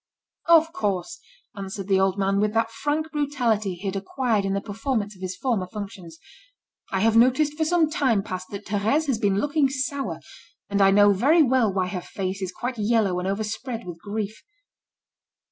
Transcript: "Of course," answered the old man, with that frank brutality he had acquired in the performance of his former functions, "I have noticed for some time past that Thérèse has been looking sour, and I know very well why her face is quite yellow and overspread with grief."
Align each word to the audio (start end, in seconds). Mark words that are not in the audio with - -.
"Of 0.47 0.73
course," 0.73 1.19
answered 1.55 1.87
the 1.87 1.99
old 1.99 2.17
man, 2.17 2.39
with 2.39 2.53
that 2.55 2.71
frank 2.71 3.11
brutality 3.11 3.75
he 3.75 3.85
had 3.85 3.95
acquired 3.95 4.45
in 4.45 4.53
the 4.53 4.59
performance 4.59 5.15
of 5.15 5.21
his 5.21 5.35
former 5.35 5.67
functions, 5.67 6.17
"I 6.91 7.01
have 7.01 7.15
noticed 7.15 7.53
for 7.55 7.65
some 7.65 7.87
time 7.87 8.23
past 8.23 8.47
that 8.49 8.65
Thérèse 8.65 9.05
has 9.05 9.19
been 9.19 9.37
looking 9.39 9.69
sour, 9.69 10.19
and 10.71 10.81
I 10.81 10.89
know 10.89 11.13
very 11.13 11.43
well 11.43 11.71
why 11.71 11.85
her 11.85 12.01
face 12.01 12.41
is 12.41 12.51
quite 12.51 12.79
yellow 12.79 13.19
and 13.19 13.27
overspread 13.27 13.85
with 13.85 13.99
grief." 14.01 14.41